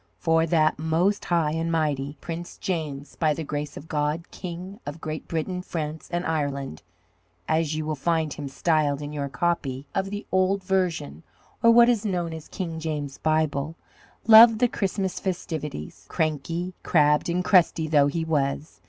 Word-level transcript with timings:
For 0.17 0.47
that 0.47 0.79
"Most 0.79 1.25
High 1.25 1.51
and 1.51 1.71
Mighty 1.71 2.17
Prince 2.21 2.57
James, 2.57 3.15
by 3.17 3.35
the 3.35 3.43
Grace 3.43 3.77
of 3.77 3.87
God 3.87 4.31
King 4.31 4.79
of 4.83 4.99
Great 4.99 5.27
Britain, 5.27 5.61
France, 5.61 6.09
and 6.11 6.25
Ireland" 6.25 6.81
as 7.47 7.75
you 7.75 7.85
will 7.85 7.93
find 7.95 8.33
him 8.33 8.47
styled 8.47 9.03
in 9.03 9.13
your 9.13 9.29
copy 9.29 9.85
of 9.93 10.09
the 10.09 10.25
Old 10.31 10.63
Version, 10.63 11.21
or 11.61 11.69
what 11.69 11.87
is 11.87 12.03
known 12.03 12.33
as 12.33 12.47
"King 12.47 12.79
James' 12.79 13.19
Bible" 13.19 13.75
loved 14.25 14.57
the 14.57 14.67
Christmas 14.67 15.19
festivities, 15.19 16.07
cranky, 16.09 16.73
crabbed, 16.81 17.29
and 17.29 17.45
crusty 17.45 17.87
though 17.87 18.07
he 18.07 18.25
was. 18.25 18.79